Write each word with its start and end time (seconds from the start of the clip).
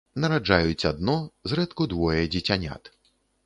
Нараджаюць 0.21 0.87
адно, 0.91 1.17
зрэдку 1.53 1.89
двое 1.95 2.21
дзіцянят. 2.33 2.95